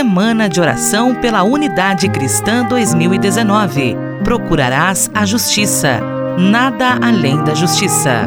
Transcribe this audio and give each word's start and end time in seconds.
Semana 0.00 0.48
de 0.48 0.58
Oração 0.58 1.14
pela 1.14 1.42
Unidade 1.42 2.08
Cristã 2.08 2.64
2019. 2.64 3.98
Procurarás 4.24 5.10
a 5.14 5.26
justiça, 5.26 6.00
nada 6.38 6.98
além 7.02 7.44
da 7.44 7.54
justiça. 7.54 8.24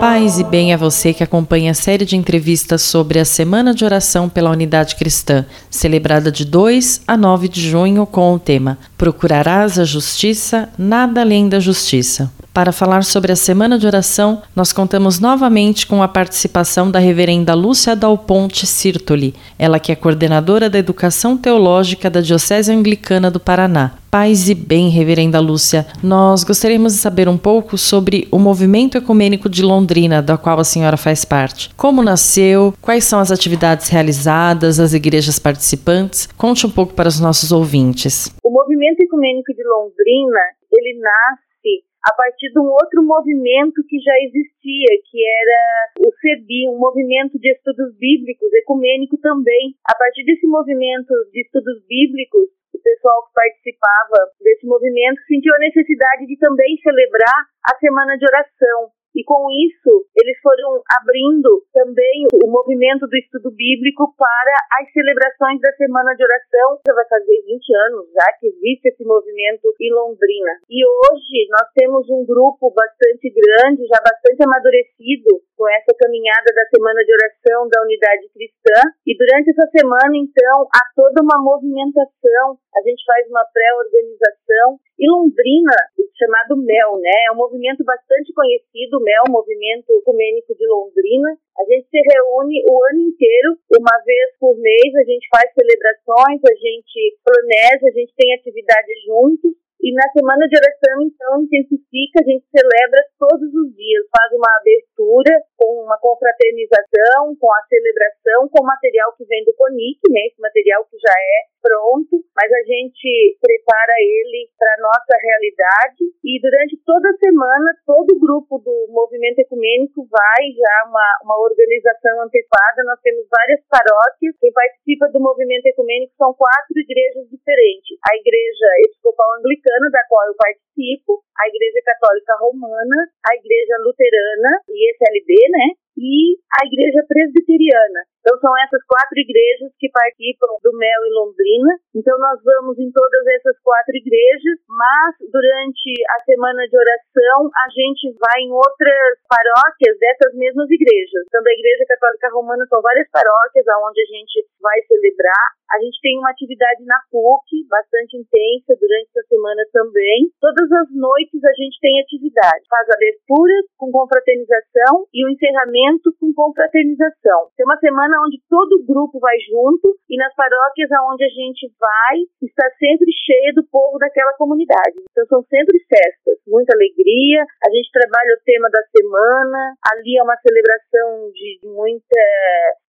Paz 0.00 0.38
e 0.38 0.44
bem 0.44 0.72
a 0.72 0.76
você 0.76 1.12
que 1.12 1.24
acompanha 1.24 1.72
a 1.72 1.74
série 1.74 2.04
de 2.04 2.16
entrevistas 2.16 2.82
sobre 2.82 3.18
a 3.18 3.24
Semana 3.24 3.74
de 3.74 3.84
Oração 3.84 4.28
pela 4.28 4.50
Unidade 4.50 4.94
Cristã, 4.94 5.44
celebrada 5.68 6.30
de 6.30 6.44
2 6.44 7.02
a 7.04 7.16
9 7.16 7.48
de 7.48 7.68
junho 7.68 8.06
com 8.06 8.32
o 8.32 8.38
tema 8.38 8.78
Procurarás 8.96 9.76
a 9.76 9.84
Justiça, 9.84 10.68
nada 10.78 11.20
além 11.20 11.48
da 11.48 11.58
Justiça. 11.58 12.32
Para 12.54 12.70
falar 12.70 13.02
sobre 13.02 13.32
a 13.32 13.36
Semana 13.36 13.76
de 13.76 13.88
Oração, 13.88 14.40
nós 14.54 14.72
contamos 14.72 15.18
novamente 15.18 15.84
com 15.84 16.00
a 16.00 16.06
participação 16.06 16.88
da 16.88 17.00
reverenda 17.00 17.52
Lúcia 17.54 17.96
Dal 17.96 18.16
Ponte 18.16 18.68
Sirtoli, 18.68 19.34
ela 19.58 19.80
que 19.80 19.90
é 19.90 19.96
coordenadora 19.96 20.70
da 20.70 20.78
Educação 20.78 21.36
Teológica 21.36 22.08
da 22.08 22.20
Diocese 22.20 22.70
Anglicana 22.70 23.32
do 23.32 23.40
Paraná. 23.40 23.97
Paz 24.10 24.48
e 24.48 24.54
bem, 24.54 24.88
Reverenda 24.88 25.38
Lúcia, 25.38 25.84
nós 26.02 26.42
gostaríamos 26.42 26.94
de 26.94 26.98
saber 26.98 27.28
um 27.28 27.36
pouco 27.36 27.76
sobre 27.76 28.26
o 28.32 28.38
movimento 28.38 28.96
ecumênico 28.96 29.50
de 29.50 29.62
Londrina, 29.62 30.22
da 30.22 30.38
qual 30.38 30.58
a 30.58 30.64
senhora 30.64 30.96
faz 30.96 31.26
parte. 31.26 31.68
Como 31.76 32.02
nasceu, 32.02 32.72
quais 32.80 33.04
são 33.04 33.20
as 33.20 33.30
atividades 33.30 33.90
realizadas, 33.90 34.80
as 34.80 34.94
igrejas 34.94 35.38
participantes? 35.38 36.26
Conte 36.38 36.66
um 36.66 36.70
pouco 36.70 36.94
para 36.94 37.06
os 37.06 37.20
nossos 37.20 37.52
ouvintes. 37.52 38.32
O 38.42 38.50
movimento 38.50 39.00
ecumênico 39.00 39.52
de 39.52 39.62
Londrina, 39.62 40.40
ele 40.72 40.98
nasce 41.04 41.84
a 42.00 42.12
partir 42.16 42.48
de 42.48 42.58
um 42.58 42.64
outro 42.64 43.04
movimento 43.04 43.84
que 43.86 44.00
já 44.00 44.16
existia, 44.24 44.88
que 45.04 45.20
era 45.20 46.08
o 46.08 46.10
CEBI, 46.16 46.70
um 46.72 46.78
movimento 46.78 47.38
de 47.38 47.52
estudos 47.52 47.92
bíblicos, 47.98 48.48
ecumênico 48.54 49.18
também. 49.18 49.76
A 49.84 49.94
partir 49.94 50.24
desse 50.24 50.46
movimento 50.46 51.12
de 51.30 51.42
estudos 51.42 51.84
bíblicos, 51.86 52.48
o 52.78 52.82
pessoal 52.82 53.26
que 53.26 53.34
participava 53.34 54.30
desse 54.40 54.66
movimento 54.66 55.20
sentiu 55.26 55.54
a 55.54 55.58
necessidade 55.58 56.26
de 56.26 56.38
também 56.38 56.78
celebrar 56.78 57.38
a 57.66 57.76
semana 57.76 58.16
de 58.16 58.24
oração. 58.24 58.97
E 59.18 59.24
com 59.26 59.50
isso, 59.50 60.06
eles 60.14 60.38
foram 60.38 60.78
abrindo 60.94 61.66
também 61.74 62.30
o 62.30 62.46
movimento 62.46 63.02
do 63.10 63.16
estudo 63.18 63.50
bíblico 63.50 64.14
para 64.14 64.54
as 64.78 64.86
celebrações 64.94 65.58
da 65.58 65.74
Semana 65.74 66.14
de 66.14 66.22
Oração. 66.22 66.78
Já 66.86 66.94
vai 66.94 67.02
fazer 67.10 67.34
20 67.42 67.66
anos 67.90 68.06
já 68.14 68.30
que 68.38 68.46
existe 68.46 68.94
esse 68.94 69.02
movimento 69.02 69.74
em 69.82 69.90
Londrina. 69.90 70.62
E 70.70 70.86
hoje 70.86 71.50
nós 71.50 71.66
temos 71.74 72.06
um 72.06 72.22
grupo 72.22 72.70
bastante 72.70 73.26
grande, 73.34 73.90
já 73.90 73.98
bastante 73.98 74.38
amadurecido 74.46 75.42
com 75.58 75.66
essa 75.66 75.90
caminhada 75.98 76.54
da 76.54 76.62
Semana 76.70 77.02
de 77.02 77.10
Oração 77.10 77.66
da 77.66 77.82
Unidade 77.82 78.30
Cristã. 78.30 78.86
E 79.02 79.18
durante 79.18 79.50
essa 79.50 79.66
semana, 79.74 80.14
então, 80.14 80.70
há 80.70 80.82
toda 80.94 81.26
uma 81.26 81.42
movimentação. 81.42 82.54
A 82.70 82.80
gente 82.86 83.02
faz 83.02 83.26
uma 83.26 83.42
pré-organização. 83.50 84.78
E 84.94 85.10
Londrina, 85.10 85.74
chamado 86.18 86.58
MEL, 86.58 86.98
né? 86.98 87.30
É 87.30 87.32
um 87.32 87.38
movimento 87.38 87.84
bastante 87.84 88.34
conhecido, 88.34 89.00
MEL, 89.08 89.32
Movimento 89.32 89.88
Ecumênico 89.88 90.52
de 90.52 90.66
Londrina. 90.68 91.32
A 91.56 91.64
gente 91.64 91.88
se 91.88 91.96
reúne 91.96 92.60
o 92.68 92.76
ano 92.92 93.08
inteiro, 93.08 93.56
uma 93.72 93.96
vez 94.04 94.36
por 94.38 94.52
mês, 94.60 94.90
a 95.00 95.04
gente 95.08 95.24
faz 95.32 95.48
celebrações, 95.56 96.40
a 96.44 96.54
gente 96.54 97.16
planeja, 97.24 97.88
a 97.88 97.94
gente 97.96 98.12
tem 98.12 98.34
atividades 98.36 98.96
juntos. 99.08 99.56
E 99.80 99.94
na 99.94 100.04
semana 100.12 100.44
de 100.44 100.58
oração, 100.58 100.96
então, 101.08 101.40
intensifica, 101.40 102.20
a 102.20 102.28
gente 102.28 102.44
celebra 102.52 103.00
todos 103.16 103.48
os 103.48 103.68
dias, 103.72 104.04
faz 104.12 104.28
uma 104.36 104.52
abertura 104.60 105.32
com 105.58 105.82
uma 105.82 105.98
confraternização, 105.98 107.34
com 107.34 107.50
a 107.50 107.62
celebração, 107.66 108.48
com 108.48 108.62
material 108.62 109.10
que 109.18 109.26
vem 109.26 109.44
do 109.44 109.52
CONIC, 109.58 109.98
né, 110.08 110.30
esse 110.30 110.40
material 110.40 110.86
que 110.86 110.96
já 110.96 111.12
é 111.12 111.38
pronto, 111.58 112.22
mas 112.32 112.46
a 112.46 112.62
gente 112.62 113.36
prepara 113.42 113.94
ele 113.98 114.48
para 114.54 114.70
a 114.78 114.82
nossa 114.82 115.14
realidade. 115.18 116.06
E 116.22 116.40
durante 116.40 116.78
toda 116.86 117.10
a 117.10 117.18
semana, 117.18 117.74
todo 117.84 118.14
o 118.14 118.20
grupo 118.20 118.62
do 118.62 118.86
Movimento 118.94 119.42
Ecumênico 119.42 120.06
vai 120.06 120.42
já 120.54 120.76
uma, 120.86 121.08
uma 121.26 121.36
organização 121.42 122.22
antecipada, 122.22 122.86
nós 122.86 123.00
temos 123.02 123.26
várias 123.26 123.60
paróquias, 123.66 124.38
quem 124.38 124.52
participa 124.52 125.10
do 125.10 125.18
Movimento 125.18 125.66
Ecumênico 125.66 126.14
são 126.16 126.32
quatro 126.34 126.78
igrejas 126.78 127.26
diferentes, 127.28 127.98
a 128.06 128.14
Igreja 128.14 128.68
Episcopal 128.86 129.26
anglicana, 129.42 129.90
da 129.90 130.06
qual 130.08 130.26
eu 130.28 130.36
participo, 130.38 130.67
a 130.78 131.48
Igreja 131.48 131.80
Católica 131.84 132.34
Romana, 132.38 133.10
a 133.26 133.34
Igreja 133.34 133.74
Luterana, 133.82 134.62
ISLB, 134.70 135.30
né? 135.50 135.66
E 135.98 136.38
a 136.54 136.66
Igreja 136.66 137.02
Presbiteriana. 137.06 138.00
Então 138.28 138.44
são 138.44 138.52
essas 138.60 138.84
quatro 138.84 139.16
igrejas 139.16 139.72
que 139.80 139.88
participam 139.88 140.52
do 140.60 140.76
Mel 140.76 141.00
em 141.08 141.16
Londrina. 141.16 141.80
Então 141.96 142.12
nós 142.20 142.36
vamos 142.44 142.76
em 142.76 142.92
todas 142.92 143.24
essas 143.40 143.56
quatro 143.64 143.96
igrejas, 143.96 144.60
mas 144.68 145.16
durante 145.32 145.96
a 146.12 146.18
semana 146.28 146.60
de 146.68 146.76
oração 146.76 147.48
a 147.48 147.72
gente 147.72 148.12
vai 148.20 148.44
em 148.44 148.52
outras 148.52 149.16
paróquias 149.24 149.96
dessas 149.96 150.36
mesmas 150.36 150.68
igrejas. 150.68 151.24
Então 151.24 151.40
da 151.40 151.56
Igreja 151.56 151.88
Católica 151.88 152.28
Romana 152.28 152.68
são 152.68 152.84
várias 152.84 153.08
paróquias 153.08 153.64
aonde 153.64 153.96
a 153.96 154.08
gente 154.12 154.44
vai 154.60 154.76
celebrar. 154.84 155.56
A 155.72 155.80
gente 155.80 155.96
tem 156.04 156.20
uma 156.20 156.28
atividade 156.28 156.84
na 156.84 157.00
PUC 157.08 157.64
bastante 157.64 158.12
intensa 158.16 158.76
durante 158.76 159.08
essa 159.08 159.24
semana 159.24 159.64
também. 159.72 160.28
Todas 160.36 160.68
as 160.68 160.88
noites 160.92 161.40
a 161.44 161.54
gente 161.56 161.80
tem 161.80 161.96
atividade. 162.00 162.68
Faz 162.68 162.88
abertura 162.92 163.56
com 163.80 163.88
confraternização 163.88 165.08
e 165.16 165.24
o 165.24 165.32
encerramento 165.32 166.12
com 166.20 166.32
confraternização. 166.36 167.48
Tem 167.56 167.64
uma 167.64 167.80
semana 167.80 168.17
onde 168.24 168.40
todo 168.48 168.78
o 168.78 168.84
grupo 168.84 169.18
vai 169.18 169.36
junto 169.46 169.96
e 170.08 170.16
nas 170.16 170.34
paróquias 170.34 170.90
aonde 170.92 171.24
a 171.24 171.28
gente 171.28 171.70
vai 171.78 172.16
está 172.42 172.68
sempre 172.78 173.10
cheia 173.12 173.52
do 173.54 173.64
povo 173.66 173.98
daquela 173.98 174.32
comunidade. 174.34 175.00
Então 175.10 175.26
são 175.26 175.42
sempre 175.48 175.78
festas, 175.84 176.38
muita 176.46 176.74
alegria. 176.74 177.42
A 177.42 177.68
gente 177.70 177.90
trabalha 177.92 178.36
o 178.36 178.44
tema 178.44 178.68
da 178.70 178.82
semana. 178.90 179.74
Ali 179.92 180.18
é 180.18 180.22
uma 180.22 180.36
celebração 180.40 181.30
de 181.32 181.60
muita 181.64 182.22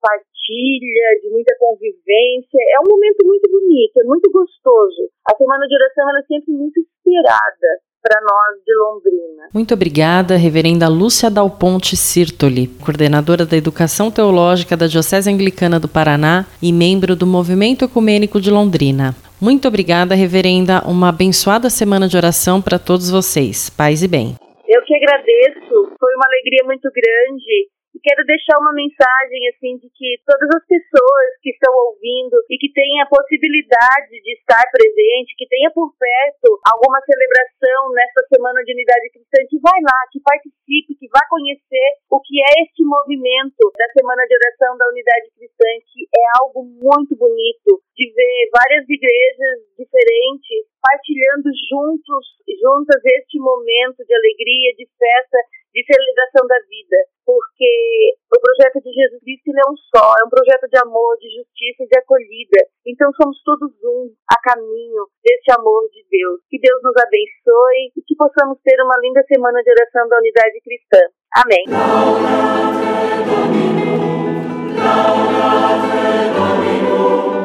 partilha, 0.00 1.06
de 1.22 1.28
muita 1.30 1.54
convivência. 1.58 2.60
É 2.74 2.80
um 2.80 2.88
momento 2.88 3.26
muito 3.26 3.50
bonito, 3.50 4.00
é 4.00 4.04
muito 4.04 4.30
gostoso. 4.30 5.10
A 5.26 5.36
semana 5.36 5.66
de 5.66 5.74
oração 5.74 6.08
ela 6.08 6.20
é 6.20 6.26
sempre 6.26 6.52
muito 6.52 6.80
esperada 7.08 7.80
para 8.02 8.20
nós 8.22 8.64
de 8.64 8.74
Londrina. 8.74 9.48
Muito 9.52 9.74
obrigada, 9.74 10.36
Reverenda 10.36 10.88
Lúcia 10.88 11.30
Dal 11.30 11.50
Ponte 11.50 11.96
Sirtoli, 11.96 12.68
coordenadora 12.84 13.44
da 13.44 13.56
Educação 13.56 14.10
Teológica 14.10 14.76
da 14.76 14.86
Diocese 14.86 15.30
Anglicana 15.30 15.80
do 15.80 15.88
Paraná 15.88 16.46
e 16.62 16.72
membro 16.72 17.16
do 17.16 17.26
Movimento 17.26 17.84
Ecumênico 17.84 18.40
de 18.40 18.50
Londrina. 18.50 19.14
Muito 19.40 19.68
obrigada, 19.68 20.14
Reverenda. 20.14 20.82
Uma 20.86 21.10
abençoada 21.10 21.70
semana 21.70 22.08
de 22.08 22.16
oração 22.16 22.62
para 22.62 22.78
todos 22.78 23.10
vocês. 23.10 23.70
Paz 23.70 24.02
e 24.02 24.08
bem. 24.08 24.36
Eu 24.66 24.82
que 24.82 24.94
agradeço. 24.94 25.96
Foi 25.98 26.14
uma 26.14 26.26
alegria 26.26 26.64
muito 26.64 26.88
grande 26.92 27.68
quero 28.08 28.24
deixar 28.24 28.56
uma 28.56 28.72
mensagem 28.72 29.52
assim 29.52 29.76
de 29.76 29.92
que 29.92 30.16
todas 30.24 30.48
as 30.56 30.64
pessoas 30.64 31.28
que 31.44 31.52
estão 31.52 31.68
ouvindo 31.92 32.40
e 32.48 32.56
que 32.56 32.72
têm 32.72 33.04
a 33.04 33.10
possibilidade 33.12 34.16
de 34.24 34.32
estar 34.32 34.64
presente, 34.72 35.36
que 35.36 35.44
tenha 35.44 35.68
por 35.76 35.92
perto 35.92 36.56
alguma 36.72 37.04
celebração 37.04 37.92
nessa 37.92 38.24
semana 38.32 38.64
de 38.64 38.72
unidade 38.72 39.12
cristã, 39.12 39.44
que 39.44 39.60
vai 39.60 39.76
lá, 39.84 40.00
que 40.08 40.24
participe, 40.24 40.96
que 40.96 41.08
vá 41.12 41.20
conhecer 41.28 41.88
o 42.08 42.16
que 42.24 42.40
é 42.40 42.64
este 42.64 42.80
movimento 42.80 43.60
da 43.76 43.92
semana 43.92 44.24
de 44.24 44.34
oração 44.40 44.72
da 44.80 44.88
unidade 44.88 45.28
cristã, 45.36 45.68
que 45.92 46.08
é 46.08 46.24
algo 46.40 46.64
muito 46.64 47.12
bonito 47.12 47.84
de 47.92 48.08
ver 48.08 48.48
várias 48.56 48.88
igrejas 48.88 49.68
diferentes 49.76 50.64
partilhando 50.80 51.52
juntos, 51.68 52.24
juntas 52.56 53.04
este 53.20 53.36
momento 53.36 54.00
de 54.00 54.14
alegria, 54.16 54.72
de 54.80 54.88
festa, 54.96 55.38
de 55.74 55.84
celebração 55.84 56.46
da 56.48 56.58
vida, 56.64 56.96
porque 57.28 58.16
o 58.32 58.40
projeto 58.40 58.80
de 58.80 58.88
Jesus 58.88 59.20
Cristo 59.20 59.52
é 59.52 59.68
um 59.68 59.76
só, 59.92 60.16
é 60.16 60.24
um 60.24 60.32
projeto 60.32 60.64
de 60.64 60.80
amor, 60.80 61.12
de 61.20 61.28
justiça 61.36 61.84
e 61.84 61.88
de 61.92 61.98
acolhida. 62.00 62.64
Então 62.88 63.12
somos 63.20 63.36
todos 63.44 63.68
um 63.84 64.08
a 64.32 64.40
caminho 64.40 65.04
desse 65.20 65.52
amor 65.52 65.84
de 65.92 66.00
Deus. 66.08 66.40
Que 66.48 66.58
Deus 66.58 66.80
nos 66.80 66.96
abençoe 66.96 67.92
e 67.92 68.00
que 68.00 68.16
possamos 68.16 68.56
ter 68.64 68.80
uma 68.80 68.96
linda 69.04 69.20
semana 69.28 69.60
de 69.60 69.70
oração 69.70 70.08
da 70.08 70.16
unidade 70.16 70.56
cristã. 70.64 71.04
Amém. 71.36 71.64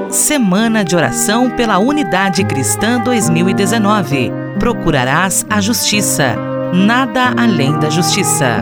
Semana 0.10 0.86
de 0.86 0.96
Oração 0.96 1.54
pela 1.58 1.80
Unidade 1.80 2.46
Cristã 2.46 3.02
2019. 3.04 4.32
Procurarás 4.60 5.46
a 5.50 5.60
justiça, 5.60 6.38
nada 6.72 7.34
além 7.36 7.78
da 7.80 7.90
justiça. 7.90 8.62